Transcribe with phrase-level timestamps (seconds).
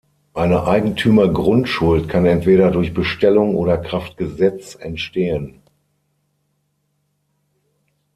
[0.33, 5.61] Eine Eigentümergrundschuld kann entweder durch Bestellung oder kraft Gesetz entstehen.